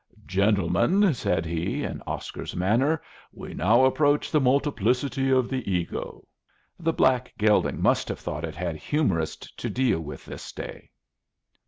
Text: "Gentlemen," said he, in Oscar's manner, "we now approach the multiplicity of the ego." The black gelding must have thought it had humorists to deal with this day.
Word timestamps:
"Gentlemen," 0.25 1.13
said 1.13 1.45
he, 1.45 1.83
in 1.83 2.01
Oscar's 2.07 2.55
manner, 2.55 3.03
"we 3.31 3.53
now 3.53 3.85
approach 3.85 4.31
the 4.31 4.41
multiplicity 4.41 5.29
of 5.29 5.47
the 5.47 5.71
ego." 5.71 6.27
The 6.79 6.91
black 6.91 7.31
gelding 7.37 7.79
must 7.79 8.07
have 8.07 8.19
thought 8.19 8.43
it 8.43 8.55
had 8.55 8.77
humorists 8.77 9.51
to 9.57 9.69
deal 9.69 9.99
with 9.99 10.25
this 10.25 10.51
day. 10.53 10.89